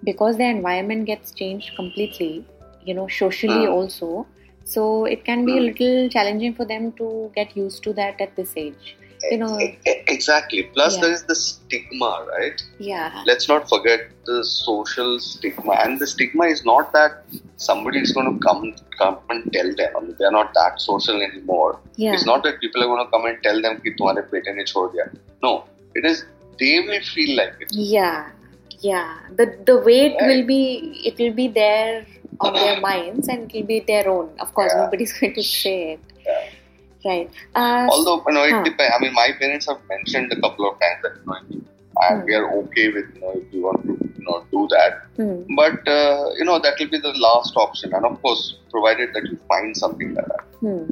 because 0.05 0.37
their 0.37 0.51
environment 0.51 1.07
gets 1.07 1.33
changed 1.33 1.75
completely, 1.77 2.45
you 2.85 2.95
know, 2.95 3.09
socially 3.09 3.65
Hmm. 3.65 3.73
also, 3.73 4.27
so 4.66 5.06
it 5.06 5.24
can 5.26 5.46
be 5.46 5.58
a 5.58 5.60
Hmm. 5.62 5.68
little 5.72 6.10
challenging 6.10 6.54
for 6.62 6.66
them 6.66 6.92
to 7.02 7.32
get 7.36 7.56
used 7.58 7.84
to 7.84 7.94
that 7.94 8.20
at 8.28 8.36
this 8.36 8.54
age. 8.68 8.96
You 9.32 9.38
know, 9.42 9.60
E- 9.60 9.78
e- 9.92 10.02
exactly. 10.14 10.64
Plus, 10.74 10.96
Yeah. 10.96 11.02
there 11.04 11.14
is 11.14 11.22
the 11.30 11.36
stigma, 11.36 12.10
right? 12.32 12.60
yeah, 12.88 13.24
Let's 13.30 13.48
not 13.52 13.68
forget 13.72 14.02
the 14.26 14.36
social 14.50 15.20
stigma, 15.28 15.74
and 15.86 16.00
the 16.04 16.08
stigma 16.12 16.46
is 16.56 16.62
not 16.70 16.92
that 16.98 17.16
somebody 17.70 18.00
is 18.08 18.12
going 18.18 18.30
to 18.34 18.40
come 18.48 18.62
come 19.00 19.18
and 19.36 19.48
tell 19.56 19.72
them. 19.80 19.98
I 19.98 20.02
mean, 20.04 20.16
they're 20.20 20.36
not 20.36 20.54
that 20.60 20.80
social 20.84 21.22
anymore. 21.30 21.80
yeah, 22.04 22.14
It's 22.14 22.28
not 22.32 22.44
that 22.50 22.60
people 22.66 22.84
are 22.86 22.90
going 22.94 23.04
to 23.06 23.10
come 23.16 23.26
and 23.32 23.42
tell 23.48 23.60
them 23.68 23.80
कि 23.88 23.96
तुम्हारे 24.02 24.24
बेटे 24.36 24.54
ने 24.60 24.64
छोड़ 24.74 24.86
दिया. 24.96 25.08
No, 25.48 25.54
it 25.96 26.06
is 26.12 26.24
they 26.62 26.72
will 26.92 27.02
feel 27.16 27.36
like 27.42 27.56
it. 27.66 27.76
yeah, 27.96 28.30
yeah. 28.92 29.10
The 29.42 29.50
the 29.72 29.78
weight 29.90 30.16
Right. 30.22 30.30
will 30.32 30.46
be 30.54 30.62
it 31.12 31.24
will 31.26 31.36
be 31.44 31.48
there 31.60 32.06
on 32.47 32.53
their 32.55 32.81
minds 32.81 33.29
and 33.29 33.51
it 33.51 33.55
will 33.55 33.67
be 33.67 33.81
their 33.81 34.09
own. 34.09 34.31
Of 34.41 34.55
course, 34.55 34.73
Yeah. 34.75 34.85
nobody's 34.85 35.13
going 35.19 35.35
to 35.35 35.43
say 35.43 35.77
it. 35.95 36.01
Yeah. 36.27 36.49
Right. 37.05 37.31
Uh, 37.55 37.89
Although 37.91 38.23
you 38.29 38.35
know, 38.35 38.45
it 38.45 38.53
Huh. 38.53 38.63
depends. 38.65 38.93
I 38.97 39.01
mean, 39.05 39.13
my 39.13 39.31
parents 39.39 39.67
have 39.69 39.81
mentioned 39.89 40.33
a 40.33 40.41
couple 40.41 40.69
of 40.71 40.79
times 40.81 41.03
that 41.03 41.15
you 41.21 41.27
know, 41.27 41.63
Hmm. 42.03 42.25
we 42.27 42.35
are 42.35 42.47
okay 42.59 42.85
with 42.93 43.09
you 43.15 43.21
know 43.23 43.33
if 43.39 43.53
you 43.55 43.63
want 43.65 43.83
to 43.89 43.93
you 44.19 44.25
know 44.27 44.37
do 44.51 44.61
that, 44.71 45.03
hmm. 45.17 45.35
but 45.59 45.87
uh, 45.87 46.31
you 46.39 46.45
know 46.49 46.59
that 46.67 46.79
will 46.81 46.89
be 46.95 46.99
the 46.99 47.13
last 47.25 47.57
option, 47.65 47.93
and 47.99 48.07
of 48.11 48.15
course, 48.23 48.45
provided 48.71 49.13
that 49.15 49.27
you 49.31 49.37
find 49.53 49.77
something 49.77 50.15
like 50.15 50.25
that. 50.33 50.41
Hmm. 50.61 50.85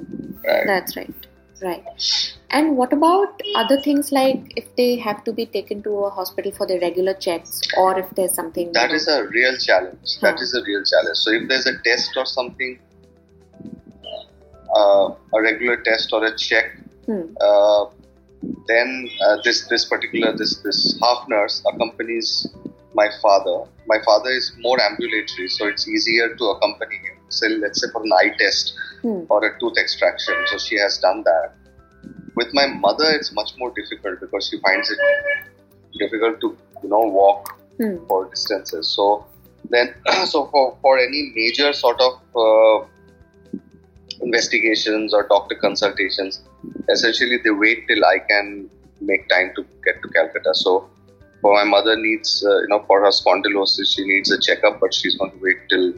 Right? 0.46 0.66
That's 0.66 0.96
right. 0.98 1.14
Right. 1.62 1.84
And 2.50 2.76
what 2.76 2.92
about 2.92 3.40
other 3.54 3.80
things 3.80 4.10
like 4.12 4.52
if 4.56 4.74
they 4.76 4.96
have 4.96 5.22
to 5.24 5.32
be 5.32 5.46
taken 5.46 5.82
to 5.82 5.90
a 6.04 6.10
hospital 6.10 6.52
for 6.52 6.66
their 6.66 6.80
regular 6.80 7.14
checks 7.14 7.60
or 7.76 7.98
if 7.98 8.08
there's 8.16 8.34
something 8.34 8.72
That 8.72 8.92
is 8.92 9.06
a 9.08 9.24
real 9.28 9.56
challenge. 9.58 10.18
That 10.22 10.36
Huh. 10.36 10.42
is 10.42 10.54
a 10.54 10.62
real 10.64 10.82
challenge. 10.84 11.18
So 11.18 11.32
if 11.32 11.48
there's 11.48 11.66
a 11.66 11.76
test 11.82 12.16
or 12.16 12.24
something, 12.24 12.78
uh, 14.74 15.10
a 15.34 15.42
regular 15.42 15.76
test 15.82 16.12
or 16.12 16.24
a 16.24 16.36
check, 16.36 16.76
Hmm. 17.06 17.22
uh, 17.40 17.86
then 18.66 19.08
uh, 19.26 19.36
this 19.44 19.66
this 19.68 19.84
particular 19.84 20.32
this 20.36 20.56
this 20.66 20.98
half 21.02 21.28
nurse 21.28 21.62
accompanies 21.72 22.48
my 22.94 23.08
father. 23.22 23.56
My 23.86 23.98
father 24.04 24.30
is 24.30 24.52
more 24.58 24.80
ambulatory, 24.80 25.48
so 25.48 25.66
it's 25.66 25.86
easier 25.88 26.34
to 26.36 26.44
accompany 26.54 26.96
him. 26.96 27.19
So 27.30 27.46
let's 27.48 27.80
say 27.80 27.88
for 27.92 28.02
an 28.02 28.12
eye 28.12 28.30
test 28.38 28.74
Hmm. 29.02 29.20
or 29.30 29.42
a 29.44 29.58
tooth 29.58 29.78
extraction. 29.78 30.34
So 30.50 30.58
she 30.58 30.76
has 30.78 30.98
done 30.98 31.22
that. 31.24 31.52
With 32.36 32.52
my 32.52 32.66
mother, 32.66 33.06
it's 33.18 33.32
much 33.32 33.52
more 33.58 33.70
difficult 33.78 34.20
because 34.20 34.48
she 34.48 34.60
finds 34.60 34.90
it 34.90 34.98
difficult 35.98 36.40
to 36.42 36.56
you 36.82 36.88
know 36.88 37.04
walk 37.20 37.56
Hmm. 37.78 37.96
for 38.08 38.18
distances. 38.28 38.88
So 38.88 39.24
then, 39.70 39.94
so 40.26 40.46
for 40.52 40.76
for 40.82 40.98
any 40.98 41.32
major 41.34 41.72
sort 41.72 42.00
of 42.00 42.14
uh, 42.44 42.86
investigations 44.20 45.14
or 45.14 45.26
doctor 45.28 45.54
consultations, 45.54 46.42
essentially 46.88 47.38
they 47.42 47.50
wait 47.50 47.86
till 47.88 48.04
I 48.04 48.18
can 48.28 48.68
make 49.00 49.28
time 49.28 49.52
to 49.56 49.62
get 49.84 50.02
to 50.02 50.08
Calcutta. 50.08 50.54
So 50.54 50.88
for 51.40 51.54
my 51.54 51.64
mother 51.64 51.96
needs, 51.96 52.44
uh, 52.46 52.58
you 52.60 52.68
know, 52.68 52.84
for 52.86 53.00
her 53.00 53.08
spondylosis, 53.08 53.94
she 53.94 54.04
needs 54.06 54.30
a 54.30 54.38
checkup, 54.40 54.78
but 54.80 54.92
she's 54.92 55.16
going 55.16 55.30
to 55.32 55.38
wait 55.38 55.56
till 55.70 55.94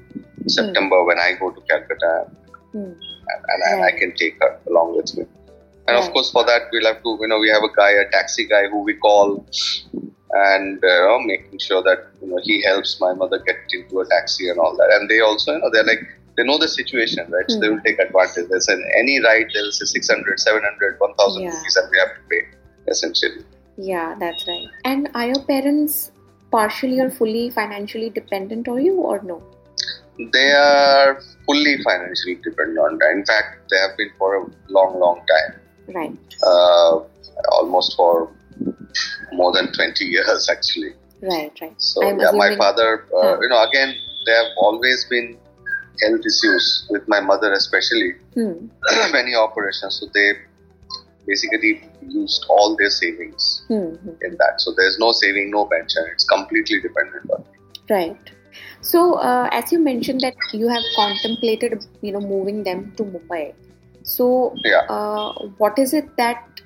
September 0.48 1.04
when 1.04 1.18
I 1.18 1.32
go 1.38 1.50
to 1.50 1.60
Calcutta 1.68 2.26
Hmm. 2.72 2.78
and, 2.78 3.42
and, 3.48 3.62
and 3.68 3.84
I 3.84 3.92
can 3.98 4.14
take 4.16 4.36
her 4.40 4.58
along 4.68 4.96
with 4.96 5.16
me. 5.16 5.24
And 5.88 5.96
of 5.96 6.10
course, 6.12 6.30
for 6.30 6.44
that, 6.44 6.62
we'll 6.72 6.86
have 6.86 7.02
to, 7.02 7.18
you 7.20 7.28
know, 7.28 7.38
we 7.38 7.48
have 7.50 7.62
a 7.62 7.72
guy, 7.76 7.90
a 7.90 8.08
taxi 8.10 8.46
guy 8.46 8.68
who 8.68 8.82
we 8.82 8.94
call 8.94 9.44
and, 9.92 10.82
uh, 10.82 10.86
you 10.86 11.08
know, 11.08 11.20
making 11.20 11.58
sure 11.58 11.82
that, 11.82 12.06
you 12.22 12.28
know, 12.28 12.38
he 12.42 12.62
helps 12.62 12.98
my 13.00 13.12
mother 13.12 13.38
get 13.40 13.56
into 13.72 14.00
a 14.00 14.08
taxi 14.08 14.48
and 14.48 14.58
all 14.58 14.74
that. 14.76 14.90
And 14.94 15.10
they 15.10 15.20
also, 15.20 15.52
you 15.52 15.58
know, 15.58 15.70
they're 15.72 15.84
like, 15.84 16.00
they 16.36 16.44
know 16.44 16.56
the 16.56 16.68
situation, 16.68 17.30
right? 17.30 17.44
So 17.50 17.60
they 17.60 17.66
Hmm. 17.66 17.74
will 17.74 17.82
take 17.82 17.98
advantage. 17.98 18.48
They 18.48 18.58
say 18.60 18.74
any 18.96 19.20
ride, 19.22 19.48
they'll 19.52 19.72
say 19.72 19.84
600, 19.84 20.40
700, 20.40 20.96
1000 20.98 21.42
Yeah. 21.42 21.50
rupees 21.50 21.76
and 21.76 21.90
we 21.90 21.98
have 21.98 22.08
to 22.16 22.22
pay, 22.30 22.42
essentially. 22.88 23.44
Yeah, 23.76 24.14
that's 24.18 24.46
right. 24.48 24.68
And 24.84 25.10
are 25.14 25.26
your 25.26 25.42
parents 25.44 26.12
partially 26.50 27.00
or 27.00 27.10
fully 27.10 27.50
financially 27.50 28.08
dependent 28.08 28.68
on 28.68 28.84
you 28.84 28.94
or 28.94 29.20
no? 29.22 29.42
They 30.18 30.52
are 30.52 31.20
fully 31.46 31.82
financially 31.82 32.36
dependent. 32.36 33.02
In 33.12 33.24
fact, 33.24 33.70
they 33.70 33.78
have 33.78 33.96
been 33.96 34.10
for 34.18 34.36
a 34.36 34.46
long, 34.68 34.98
long 35.00 35.22
time. 35.26 35.60
Right. 35.94 36.16
Uh, 36.42 37.00
almost 37.50 37.96
for 37.96 38.30
more 39.32 39.52
than 39.52 39.72
20 39.72 40.04
years, 40.04 40.48
actually. 40.50 40.92
Right, 41.22 41.52
right. 41.60 41.74
So 41.80 42.06
I'm 42.06 42.20
yeah, 42.20 42.30
my 42.32 42.56
father, 42.56 43.06
uh, 43.14 43.40
you 43.40 43.48
know, 43.48 43.62
again, 43.68 43.94
there 44.26 44.42
have 44.42 44.52
always 44.56 45.06
been 45.08 45.38
health 46.02 46.20
issues 46.20 46.86
with 46.90 47.06
my 47.08 47.20
mother, 47.20 47.52
especially 47.52 48.12
Hmm. 48.34 48.66
many 49.12 49.34
operations. 49.34 50.00
So 50.00 50.06
they 50.12 50.32
basically 51.26 51.88
used 52.08 52.44
all 52.48 52.76
their 52.76 52.90
savings 52.90 53.62
Hmm. 53.68 53.94
hmm. 53.94 54.10
in 54.22 54.36
that. 54.38 54.54
So 54.58 54.72
there's 54.76 54.98
no 54.98 55.12
saving, 55.12 55.50
no 55.50 55.66
pension. 55.66 56.04
It's 56.12 56.24
completely 56.24 56.80
dependent 56.80 57.30
on. 57.30 57.44
Right. 57.88 58.30
So, 58.80 59.14
uh, 59.14 59.48
as 59.52 59.72
you 59.72 59.78
mentioned 59.78 60.20
that 60.20 60.34
you 60.52 60.68
have 60.68 60.82
contemplated, 60.96 61.84
you 62.00 62.12
know, 62.12 62.20
moving 62.20 62.62
them 62.64 62.92
to 62.96 63.04
Mumbai. 63.04 63.54
So, 64.02 64.54
Yeah. 64.64 64.82
uh, 64.88 65.32
what 65.58 65.78
is 65.78 65.94
it 65.94 66.16
that 66.16 66.62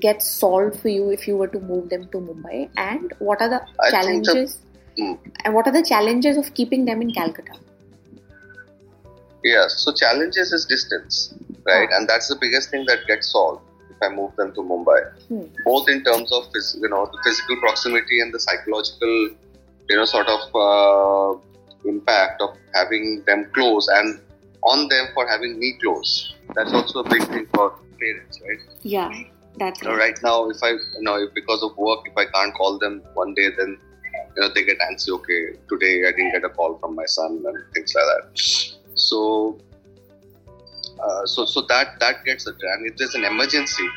gets 0.00 0.28
solved 0.30 0.76
for 0.80 0.88
you 0.88 1.10
if 1.10 1.28
you 1.28 1.36
were 1.36 1.48
to 1.48 1.60
move 1.60 1.88
them 1.90 2.08
to 2.12 2.18
Mumbai, 2.18 2.68
and 2.76 3.12
what 3.18 3.40
are 3.40 3.48
the 3.48 3.60
I 3.80 3.90
think 3.90 4.24
the- 4.24 4.32
challenges? 4.32 4.58
Hmm. 4.98 5.12
And 5.44 5.54
what 5.54 5.66
are 5.66 5.72
the 5.72 5.82
challenges 5.82 6.36
of 6.36 6.52
keeping 6.54 6.84
them 6.86 7.00
in 7.02 7.12
Calcutta? 7.12 7.52
Yeah. 9.44 9.66
So 9.68 9.92
challenges 9.92 10.52
is 10.52 10.64
distance, 10.66 11.34
right? 11.66 11.88
Ah. 11.92 11.96
And 11.96 12.08
that's 12.08 12.28
the 12.28 12.36
biggest 12.36 12.70
thing 12.70 12.84
that 12.86 13.06
gets 13.06 13.30
solved 13.32 13.62
if 13.90 13.96
I 14.02 14.08
move 14.08 14.34
them 14.36 14.52
to 14.54 14.60
Mumbai. 14.60 15.00
Hmm. 15.28 15.46
both 15.64 15.88
in 15.88 16.02
terms 16.04 16.30
of 16.32 16.44
you 16.82 16.88
know 16.88 17.00
the 17.12 17.18
physical 17.24 17.56
proximity 17.64 18.20
and 18.20 18.32
the 18.34 18.40
psychological 18.40 19.30
you 19.92 19.98
know 19.98 20.04
sort 20.16 20.28
of 20.36 20.42
uh, 20.66 21.30
impact 21.84 22.40
of 22.40 22.56
having 22.74 23.22
them 23.26 23.46
close 23.52 23.88
and 23.88 24.20
on 24.62 24.88
them 24.88 25.06
for 25.14 25.26
having 25.28 25.58
me 25.58 25.76
close. 25.82 26.34
That's 26.54 26.72
also 26.72 27.00
a 27.00 27.08
big 27.08 27.22
thing 27.28 27.46
for 27.54 27.78
parents 28.00 28.40
right? 28.46 28.58
Yeah, 28.82 29.10
that's 29.58 29.82
you 29.82 29.88
know, 29.88 29.96
right 29.96 30.18
now 30.22 30.48
if 30.48 30.62
i 30.62 30.70
you 30.70 31.02
know 31.08 31.16
if 31.22 31.32
because 31.34 31.62
of 31.62 31.76
work 31.76 32.00
if 32.06 32.16
i 32.16 32.24
can't 32.34 32.54
call 32.54 32.78
them 32.78 33.02
one 33.14 33.34
day 33.34 33.48
then 33.58 33.76
you 34.36 34.40
know 34.42 34.48
they 34.54 34.64
get 34.64 34.78
antsy 34.86 35.10
okay 35.10 35.40
today 35.68 35.94
i 36.08 36.12
didn't 36.12 36.32
get 36.32 36.44
a 36.44 36.48
call 36.48 36.78
from 36.78 36.94
my 36.94 37.04
son 37.04 37.42
and 37.46 37.74
things 37.74 37.94
like 37.94 38.08
that. 38.12 38.78
So 38.94 39.58
uh, 41.04 41.26
so 41.26 41.44
so 41.44 41.62
that 41.72 41.98
that 42.00 42.24
gets 42.24 42.46
it 42.46 42.56
and 42.72 42.86
if 42.86 42.96
there's 42.96 43.14
an 43.14 43.24
emergency 43.24 43.88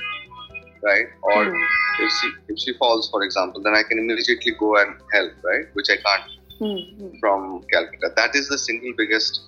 right 0.89 1.07
or 1.21 1.43
Hmm. 1.45 2.03
if 2.05 2.11
she 2.19 2.27
if 2.53 2.57
she 2.63 2.71
falls 2.81 3.09
for 3.09 3.21
example 3.27 3.61
then 3.65 3.75
i 3.79 3.83
can 3.89 3.97
immediately 4.03 4.53
go 4.63 4.69
and 4.81 4.95
help 5.13 5.33
right 5.49 5.65
which 5.73 5.89
i 5.95 5.97
can't 6.07 6.31
hmm. 6.59 7.09
from 7.19 7.61
calcutta 7.73 8.09
that 8.21 8.35
is 8.39 8.49
the 8.53 8.57
single 8.57 8.93
biggest 9.01 9.41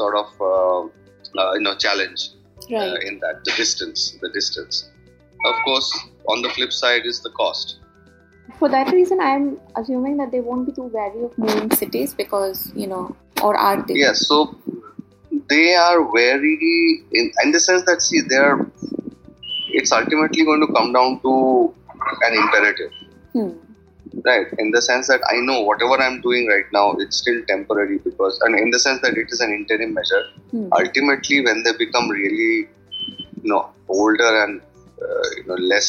sort 0.00 0.16
of 0.22 0.28
uh, 0.40 0.80
uh, 1.40 1.52
you 1.56 1.62
know 1.66 1.74
challenge 1.86 2.30
uh, 2.80 2.96
in 3.10 3.20
that 3.24 3.44
the 3.44 3.52
distance 3.62 4.16
the 4.24 4.30
distance 4.38 4.90
of 5.50 5.54
course 5.64 5.90
on 6.34 6.42
the 6.42 6.50
flip 6.56 6.72
side 6.82 7.06
is 7.14 7.20
the 7.28 7.32
cost 7.42 7.78
For 8.58 8.68
that 8.72 8.88
reason, 8.94 9.20
I'm 9.26 9.44
assuming 9.80 10.16
that 10.18 10.30
they 10.32 10.40
won't 10.46 10.66
be 10.66 10.72
too 10.76 10.84
wary 10.96 11.22
of 11.26 11.32
moving 11.44 11.70
cities 11.78 12.10
because, 12.18 12.58
you 12.80 12.86
know, 12.90 13.02
or 13.46 13.52
are 13.68 13.78
they? 13.86 13.94
yes 14.00 14.20
so 14.30 14.36
they 15.52 15.74
are 15.74 16.00
very 16.16 16.52
in, 17.20 17.32
in 17.44 17.52
the 17.56 17.60
sense 17.68 17.82
that 17.90 18.02
see 18.08 18.20
they 18.32 18.40
are 18.48 18.58
it's 19.80 19.92
ultimately 20.00 20.44
going 20.44 20.62
to 20.66 20.72
come 20.78 20.92
down 20.98 21.20
to 21.26 21.32
an 22.28 22.34
imperative 22.42 22.92
Hmm. 23.36 23.50
right 24.26 24.48
in 24.62 24.70
the 24.74 24.80
sense 24.86 25.06
that 25.12 25.22
i 25.32 25.36
know 25.48 25.58
whatever 25.68 25.96
i'm 26.06 26.16
doing 26.26 26.48
right 26.54 26.68
now 26.76 26.86
it's 27.04 27.18
still 27.22 27.38
temporary 27.50 27.98
because 28.06 28.34
and 28.46 28.58
in 28.62 28.70
the 28.74 28.80
sense 28.86 29.00
that 29.04 29.16
it 29.22 29.28
is 29.36 29.40
an 29.46 29.52
interim 29.58 29.94
measure 29.98 30.24
Hmm. 30.50 30.66
ultimately 30.80 31.38
when 31.46 31.62
they 31.66 31.72
become 31.84 32.08
really 32.18 32.52
you 33.44 33.48
know 33.52 33.62
older 34.00 34.30
and 34.42 34.60
uh, 35.06 35.28
you 35.36 35.44
know 35.50 35.58
less 35.74 35.88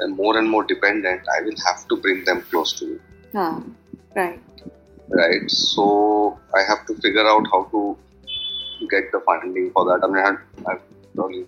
and 0.00 0.16
more 0.20 0.34
and 0.40 0.48
more 0.56 0.64
dependent 0.74 1.32
i 1.36 1.40
will 1.46 1.60
have 1.68 1.80
to 1.92 1.96
bring 2.06 2.20
them 2.30 2.42
close 2.50 2.72
to 2.80 2.86
me 2.92 2.98
Ah, 3.44 3.54
right. 4.16 4.40
right 5.22 5.46
so 5.50 5.84
i 6.58 6.62
have 6.70 6.82
to 6.90 6.94
figure 7.06 7.26
out 7.32 7.46
how 7.54 7.62
to 7.74 7.80
get 8.92 9.10
the 9.16 9.20
funding 9.30 9.66
for 9.74 9.84
that 9.88 10.04
i 10.04 10.12
mean 10.12 10.22
i 10.24 10.26
have, 10.28 10.40
I 10.66 10.70
have 10.72 10.82
to 10.90 11.08
probably 11.16 11.42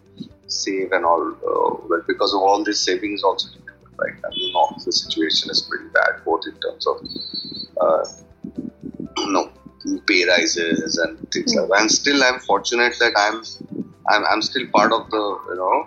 save 0.49 0.93
and 0.93 1.05
all 1.05 1.25
uh, 1.50 1.88
but 1.88 2.07
because 2.07 2.33
of 2.35 2.41
all 2.41 2.62
this 2.65 2.81
savings 2.81 3.23
also 3.23 3.49
right 3.99 4.15
and 4.25 4.35
you 4.35 4.53
know 4.53 4.69
the 4.85 4.93
situation 4.93 5.50
is 5.50 5.62
pretty 5.69 5.88
bad 5.95 6.23
both 6.25 6.43
in 6.47 6.55
terms 6.61 6.87
of 6.87 6.97
uh, 7.81 8.05
you 9.19 9.33
know 9.33 9.50
pay 10.07 10.25
rises 10.29 10.97
and 10.99 11.19
things 11.33 11.55
like 11.55 11.69
that 11.69 11.81
and 11.81 11.91
still 11.91 12.23
i'm 12.25 12.38
fortunate 12.41 12.95
that 12.99 13.12
i'm 13.17 13.43
i'm, 14.11 14.25
I'm 14.31 14.43
still 14.43 14.67
part 14.73 14.93
of 14.93 15.11
the 15.11 15.25
you 15.50 15.57
know 15.57 15.85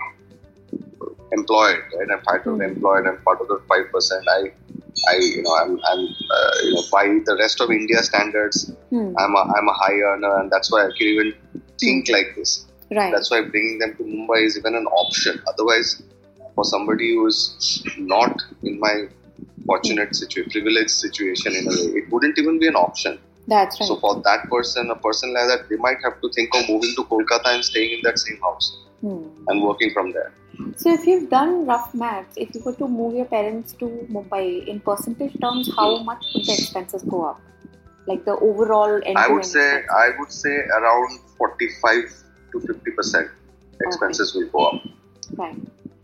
employed 1.31 1.79
right 1.97 2.09
i'm 2.11 2.21
part 2.21 2.45
of 2.47 2.57
the 2.57 2.65
Hmm. 2.65 2.71
employed 2.71 3.07
i'm 3.07 3.17
part 3.23 3.41
of 3.41 3.47
the 3.47 3.59
5% 3.69 4.23
i 4.35 4.51
i 5.11 5.15
you 5.15 5.43
know 5.43 5.55
i'm 5.61 5.79
i'm 5.91 6.01
uh, 6.35 6.51
you 6.63 6.73
know 6.75 6.83
by 6.91 7.03
the 7.29 7.35
rest 7.39 7.61
of 7.61 7.71
india 7.71 8.01
standards 8.03 8.71
Hmm. 8.89 9.13
i'm 9.19 9.35
a 9.35 9.43
i'm 9.55 9.67
a 9.67 9.73
high 9.81 9.97
earner 10.11 10.39
and 10.39 10.51
that's 10.51 10.71
why 10.71 10.81
i 10.85 10.89
can 10.97 11.07
even 11.07 11.33
think 11.79 12.09
like 12.09 12.33
this 12.35 12.65
Right. 12.91 13.11
that's 13.13 13.29
why 13.29 13.41
bringing 13.41 13.79
them 13.79 13.95
to 13.97 14.03
Mumbai 14.03 14.45
is 14.45 14.57
even 14.57 14.75
an 14.75 14.85
option. 14.87 15.41
Otherwise, 15.47 16.01
for 16.55 16.65
somebody 16.65 17.13
who 17.13 17.27
is 17.27 17.83
not 17.97 18.41
in 18.63 18.79
my 18.79 19.07
fortunate 19.65 20.15
situation, 20.15 20.51
privileged 20.51 20.91
situation 20.91 21.55
in 21.55 21.67
a 21.67 21.69
way, 21.69 21.99
it 21.99 22.09
wouldn't 22.11 22.37
even 22.39 22.59
be 22.59 22.67
an 22.67 22.75
option. 22.75 23.19
That's 23.47 23.79
right. 23.79 23.87
So 23.87 23.97
for 23.97 24.21
that 24.21 24.49
person, 24.49 24.89
a 24.91 24.95
person 24.95 25.33
like 25.33 25.47
that, 25.47 25.69
they 25.69 25.75
might 25.75 25.97
have 26.03 26.19
to 26.21 26.29
think 26.29 26.55
of 26.55 26.67
moving 26.67 26.93
to 26.95 27.03
Kolkata 27.03 27.53
and 27.53 27.63
staying 27.63 27.91
in 27.97 28.01
that 28.03 28.19
same 28.19 28.39
house 28.41 28.77
Hmm. 29.01 29.23
and 29.47 29.63
working 29.63 29.91
from 29.93 30.11
there. 30.11 30.33
So, 30.75 30.93
if 30.93 31.05
you've 31.07 31.29
done 31.29 31.65
rough 31.65 31.93
maths, 31.93 32.33
if 32.35 32.53
you 32.53 32.61
were 32.65 32.73
to 32.73 32.87
move 32.87 33.15
your 33.15 33.25
parents 33.25 33.71
to 33.79 33.85
Mumbai, 34.11 34.67
in 34.67 34.81
percentage 34.81 35.39
terms, 35.39 35.69
how 35.75 35.99
much 35.99 36.25
would 36.33 36.45
the 36.45 36.51
expenses 36.53 37.03
go 37.03 37.23
up? 37.23 37.39
Like 38.07 38.25
the 38.25 38.35
overall 38.35 38.99
I 39.15 39.27
would 39.29 39.45
say 39.45 39.83
I 39.95 40.09
would 40.17 40.31
say 40.31 40.55
around 40.79 41.19
forty-five 41.37 42.11
to 42.51 42.59
fifty 42.61 42.91
percent 42.91 43.29
expenses 43.81 44.33
will 44.35 44.47
go 44.49 44.65
up. 44.67 44.81
Right. 45.33 45.55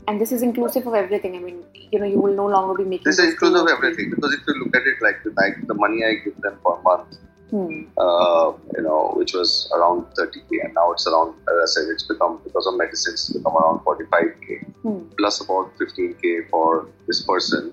And 0.08 0.22
this 0.22 0.32
is 0.32 0.44
inclusive 0.44 0.86
of 0.86 0.94
everything. 0.94 1.36
I 1.36 1.40
mean, 1.40 1.64
you 1.92 2.00
know, 2.00 2.06
you 2.06 2.20
will 2.20 2.36
no 2.36 2.46
longer 2.48 2.84
be 2.84 2.88
making 2.88 3.06
This 3.06 3.18
is 3.20 3.34
inclusive 3.34 3.64
of 3.64 3.68
everything 3.70 4.12
because 4.12 4.34
if 4.34 4.42
you 4.48 4.54
look 4.64 4.76
at 4.76 4.84
it 4.86 5.02
like 5.02 5.24
the, 5.24 5.32
like 5.32 5.66
the 5.66 5.74
money 5.74 6.04
I 6.06 6.24
give 6.24 6.40
them 6.42 6.58
per 6.64 6.82
month, 6.82 7.18
Hmm. 7.52 7.84
Uh, 7.96 8.54
you 8.76 8.82
know, 8.82 9.14
which 9.16 9.34
was 9.34 9.72
around 9.76 10.06
30k, 10.18 10.66
and 10.66 10.74
now 10.74 10.92
it's 10.92 11.06
around, 11.08 11.36
as 11.48 11.56
I 11.62 11.66
said, 11.74 11.90
it's 11.90 12.04
become 12.04 12.42
because 12.44 12.66
of 12.66 12.76
medicines, 12.76 13.30
it's 13.30 13.38
become 13.38 13.56
around 13.56 13.80
45k, 13.86 14.66
Hmm. 14.82 15.02
plus 15.18 15.42
about 15.42 15.72
15k 15.78 16.50
for 16.50 16.88
this 17.08 17.22
person, 17.22 17.72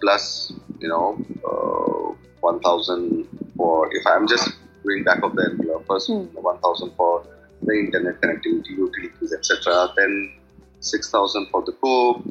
plus 0.00 0.52
you 0.80 0.88
know, 0.88 1.18
uh, 1.44 2.14
1,000 2.40 3.28
for 3.58 3.94
if 3.94 4.06
I'm 4.06 4.26
just 4.26 4.48
doing 4.84 5.04
back 5.04 5.22
of 5.22 5.36
the 5.36 5.44
envelope, 5.50 5.84
first 5.86 6.08
Hmm. 6.10 6.24
1,000 6.34 6.90
for 6.96 7.22
the 7.62 7.72
internet 7.72 8.20
connectivity, 8.20 8.70
utilities, 8.70 9.32
etc. 9.32 9.92
Then 9.96 10.34
6,000 10.80 11.48
for 11.50 11.62
the 11.64 11.72
cook. 11.72 12.22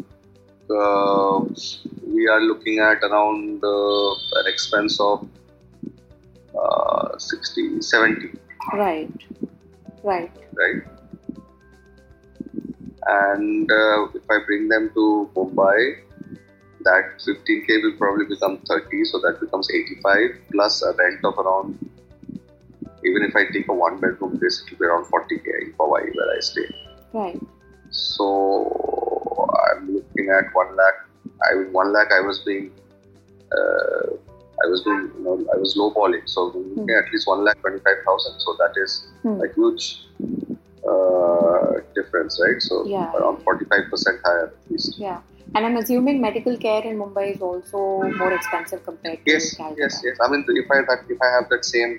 Uh, 0.70 1.40
we 2.06 2.28
are 2.28 2.42
looking 2.42 2.80
at 2.80 3.04
around 3.04 3.64
uh, 3.64 4.12
an 4.40 4.48
expense 4.48 5.00
of 5.00 5.28
uh, 6.60 7.18
60, 7.18 7.82
70, 7.82 8.32
Right. 8.74 9.10
Right. 10.04 10.32
right? 10.56 10.84
And 13.08 13.72
uh, 13.72 14.08
if 14.14 14.24
I 14.30 14.40
bring 14.46 14.68
them 14.68 14.92
to 14.94 15.30
Mumbai, 15.36 16.02
that 16.82 17.20
15k 17.26 17.84
will 17.84 17.98
probably 17.98 18.26
become 18.26 18.60
30, 18.68 19.06
so 19.06 19.20
that 19.20 19.40
becomes 19.40 19.70
85 19.74 20.30
plus 20.52 20.84
a 20.84 20.94
rent 20.94 21.24
of 21.24 21.38
around. 21.38 21.89
Even 23.10 23.24
if 23.24 23.36
I 23.36 23.46
take 23.52 23.68
a 23.70 23.74
one 23.74 24.00
bedroom 24.00 24.38
place, 24.40 24.64
it 24.66 24.72
will 24.72 24.80
be 24.80 24.86
around 24.86 25.06
40k 25.06 25.48
in 25.64 25.74
Powai 25.80 26.04
where 26.16 26.30
I 26.36 26.40
stay. 26.40 26.68
Right. 27.14 27.40
So 27.92 29.48
I'm 29.72 29.94
looking 29.96 30.30
at 30.30 30.54
one 30.54 30.76
lakh. 30.76 31.00
I 31.50 31.56
mean, 31.56 31.74
one 31.74 31.92
lakh. 31.94 32.12
I 32.14 32.22
was 32.22 32.40
being, 32.46 32.72
uh, 33.52 34.08
I 34.64 34.68
was 34.68 34.84
doing, 34.84 35.12
you 35.18 35.24
know, 35.24 35.36
I 35.54 35.58
was 35.58 35.76
lowballing. 35.78 36.28
So 36.28 36.46
looking 36.56 36.96
at 36.96 37.12
least 37.12 37.28
one 37.28 37.44
lakh 37.44 37.60
twenty-five 37.62 38.00
thousand. 38.06 38.40
So 38.40 38.56
that 38.60 38.74
is 38.84 39.08
Hmm. 39.24 39.42
a 39.42 39.48
huge 39.56 39.86
uh, 40.94 41.80
difference, 41.98 42.40
right? 42.46 42.62
So 42.70 42.86
Yeah. 42.86 43.12
around 43.18 43.44
forty-five 43.48 43.90
percent 43.92 44.20
higher 44.26 44.46
at 44.48 44.72
least. 44.72 45.00
Yeah. 45.08 45.20
And 45.56 45.66
I'm 45.66 45.78
assuming 45.82 46.22
medical 46.22 46.56
care 46.64 46.82
in 46.90 46.98
Mumbai 47.02 47.24
is 47.36 47.42
also 47.42 47.80
more 48.22 48.32
expensive 48.40 48.84
compared 48.90 49.26
to 49.26 49.32
Yes, 49.32 49.46
Calcutta. 49.56 49.82
yes, 49.84 50.02
yes. 50.08 50.18
I 50.26 50.30
mean, 50.32 50.44
if 50.64 50.70
I 50.78 50.82
that 50.90 51.06
if 51.16 51.22
I 51.28 51.30
have 51.36 51.50
that 51.54 51.66
same 51.66 51.94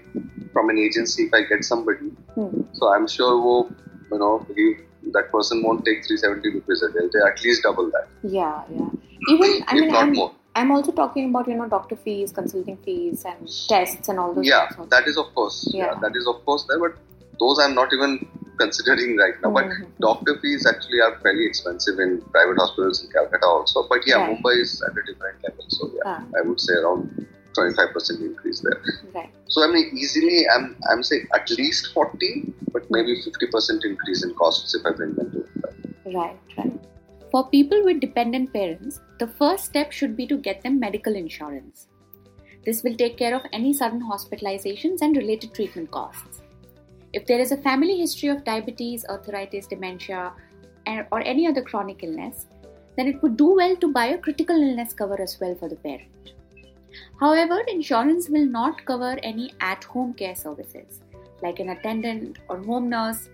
from 0.52 0.70
an 0.74 0.78
agency, 0.78 1.24
if 1.28 1.34
I 1.40 1.42
get 1.52 1.64
somebody, 1.72 2.10
Hmm. 2.36 2.60
so 2.80 2.92
I'm 2.94 3.08
sure, 3.16 3.32
wo, 3.46 3.56
you 4.12 4.18
know, 4.22 4.32
he, 4.56 4.66
that 5.16 5.32
person 5.32 5.62
won't 5.64 5.84
take 5.88 6.06
three 6.06 6.16
seventy 6.26 6.52
rupees 6.58 6.82
a 6.88 6.92
day. 6.98 7.06
They 7.14 7.22
at 7.30 7.42
least 7.48 7.64
double 7.68 7.90
that, 7.96 8.06
Yeah, 8.38 8.62
yeah. 8.78 8.90
Even 9.34 9.50
I 9.68 9.74
if 9.76 9.80
mean, 9.80 9.92
not 9.96 10.02
I'm, 10.04 10.12
more. 10.20 10.30
I'm 10.60 10.70
also 10.76 10.92
talking 11.02 11.30
about 11.30 11.48
you 11.48 11.56
know 11.62 11.68
doctor 11.74 11.96
fees, 12.04 12.32
consulting 12.40 12.76
fees, 12.86 13.24
and 13.32 13.50
tests 13.72 14.08
and 14.14 14.18
all 14.22 14.32
those. 14.38 14.46
yeah 14.52 14.68
that 14.94 15.06
is 15.10 15.18
of 15.22 15.28
course 15.40 15.58
yeah. 15.72 15.84
Yeah. 15.86 15.98
that 16.04 16.16
is 16.20 16.26
of 16.32 16.38
course 16.46 16.64
there 16.70 16.78
but 16.84 16.96
those 17.42 17.60
i'm 17.64 17.74
not 17.80 17.92
even 17.98 18.14
considering 18.62 19.10
right 19.22 19.36
now 19.42 19.50
but 19.56 19.66
Mhm. 19.70 19.88
doctor 20.06 20.34
fees 20.42 20.64
actually 20.72 21.00
are 21.06 21.12
fairly 21.24 21.46
expensive 21.50 21.98
in 22.04 22.10
private 22.36 22.58
hospitals 22.62 23.02
in 23.04 23.10
calcutta 23.16 23.48
also 23.56 23.84
but 23.92 24.06
yeah 24.10 24.20
Right. 24.20 24.30
mumbai 24.30 24.54
is 24.64 24.72
at 24.88 25.00
a 25.02 25.04
different 25.10 25.38
level 25.48 25.66
so 25.76 25.90
yeah 25.98 26.08
Ah. 26.12 26.20
i 26.38 26.46
would 26.48 26.60
say 26.66 26.74
around 26.82 27.02
25% 27.58 28.20
increase 28.30 28.60
there 28.66 28.80
Right. 29.14 29.30
so 29.54 29.64
i 29.66 29.70
mean 29.74 29.86
easily 30.02 30.36
i'm 30.54 30.66
i'm 30.90 31.02
saying 31.10 31.24
at 31.38 31.54
least 31.60 31.92
40 31.94 32.32
but 32.74 32.84
maybe 32.96 33.14
50% 33.28 33.88
increase 33.92 34.22
in 34.28 34.34
costs 34.42 34.74
if 34.80 34.84
i 34.90 34.96
bring 35.00 35.14
them 35.20 35.30
to 35.36 35.46
Right, 36.12 36.38
right. 36.58 36.76
For 37.32 37.40
people 37.48 37.84
with 37.84 38.00
dependent 38.00 38.52
parents, 38.52 39.00
the 39.20 39.26
first 39.40 39.66
step 39.66 39.92
should 39.92 40.16
be 40.20 40.26
to 40.30 40.36
get 40.46 40.62
them 40.62 40.78
medical 40.84 41.14
insurance. 41.14 41.86
This 42.64 42.82
will 42.82 42.96
take 43.02 43.16
care 43.16 43.34
of 43.36 43.42
any 43.58 43.72
sudden 43.72 44.00
hospitalizations 44.12 45.02
and 45.02 45.16
related 45.16 45.54
treatment 45.54 45.90
costs. 45.98 46.39
If 47.12 47.26
there 47.26 47.40
is 47.40 47.50
a 47.50 47.56
family 47.56 47.98
history 47.98 48.28
of 48.28 48.44
diabetes, 48.44 49.04
arthritis, 49.04 49.66
dementia, 49.66 50.32
or 51.10 51.20
any 51.20 51.46
other 51.46 51.62
chronic 51.62 52.04
illness, 52.04 52.46
then 52.96 53.08
it 53.08 53.20
would 53.22 53.36
do 53.36 53.54
well 53.54 53.76
to 53.76 53.92
buy 53.92 54.06
a 54.06 54.18
critical 54.18 54.56
illness 54.56 54.92
cover 54.92 55.20
as 55.20 55.38
well 55.40 55.54
for 55.54 55.68
the 55.68 55.76
parent. 55.76 56.34
However, 57.18 57.60
insurance 57.68 58.28
will 58.28 58.46
not 58.46 58.84
cover 58.84 59.18
any 59.22 59.52
at 59.60 59.84
home 59.84 60.14
care 60.14 60.34
services 60.34 61.00
like 61.42 61.58
an 61.58 61.70
attendant 61.70 62.38
or 62.48 62.58
home 62.58 62.88
nurse 62.88 63.28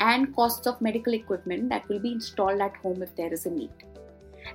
and 0.00 0.34
costs 0.34 0.66
of 0.66 0.80
medical 0.80 1.14
equipment 1.14 1.68
that 1.68 1.88
will 1.88 1.98
be 1.98 2.12
installed 2.12 2.60
at 2.60 2.76
home 2.76 3.02
if 3.02 3.14
there 3.14 3.32
is 3.32 3.46
a 3.46 3.50
need. 3.50 3.70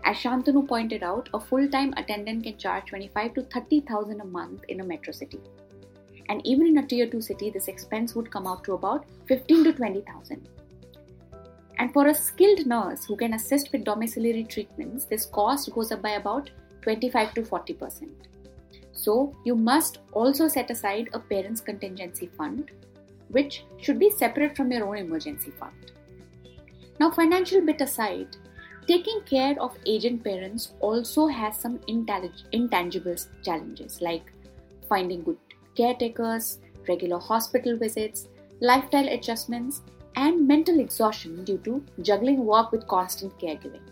As 0.04 0.18
Shantanu 0.18 0.68
pointed 0.68 1.04
out, 1.04 1.30
a 1.34 1.40
full-time 1.40 1.94
attendant 1.96 2.44
can 2.44 2.58
charge 2.58 2.88
25 2.88 3.34
to 3.36 3.42
30,000 3.44 4.20
a 4.20 4.26
month 4.26 4.64
in 4.68 4.82
a 4.82 4.84
metro 4.84 5.14
city. 5.14 5.40
And 6.30 6.46
even 6.46 6.68
in 6.68 6.78
a 6.78 6.86
tier 6.86 7.08
2 7.08 7.22
city, 7.22 7.50
this 7.50 7.68
expense 7.68 8.16
would 8.16 8.32
come 8.32 8.48
out 8.48 8.63
to 8.66 8.74
about 8.74 9.06
15 9.28 9.63
to 9.66 9.74
20,000. 9.74 10.50
And 11.80 11.94
for 11.94 12.08
a 12.08 12.13
skilled 12.13 12.66
nurse 12.66 13.06
who 13.06 13.16
can 13.16 13.34
assist 13.34 13.72
with 13.72 13.84
domiciliary 13.84 14.44
treatments, 14.44 15.06
this 15.06 15.26
cost 15.26 15.72
goes 15.74 15.92
up 15.92 16.02
by 16.02 16.12
about 16.12 16.50
25 16.82 17.34
to 17.36 17.42
40%. 17.44 18.10
So, 18.92 19.36
you 19.46 19.56
must 19.56 20.00
also 20.12 20.48
set 20.48 20.72
aside 20.72 21.10
a 21.13 21.20
parents' 21.20 21.62
contingency 21.62 22.32
fund 22.36 22.72
which 23.30 23.63
should 23.78 24.00
be 24.00 24.10
separate 24.10 24.56
from 24.56 24.72
your 24.72 24.88
own 24.88 24.98
emergency 24.98 25.52
fund. 25.52 25.92
Now, 27.00 27.12
financial 27.12 27.62
bit 27.62 27.82
aside, 27.82 28.38
taking 28.88 29.22
care 29.26 29.60
of 29.62 29.78
aging 29.86 30.20
parents 30.20 30.74
also 30.80 31.28
has 31.28 31.60
some 31.60 31.80
intangible 31.88 33.16
challenges 33.44 34.02
like 34.02 34.32
finding 34.88 35.24
good 35.24 35.38
caretakers, 35.78 36.60
regular 36.88 37.20
hospital 37.20 37.78
visits, 37.78 38.28
lifestyle 38.60 39.08
adjustments, 39.08 39.82
and 40.16 40.48
mental 40.48 40.80
exhaustion 40.80 41.44
due 41.44 41.60
to 41.60 41.84
juggling 42.02 42.46
work 42.46 42.72
with 42.72 42.88
constant 42.88 43.38
caregiving. 43.40 43.88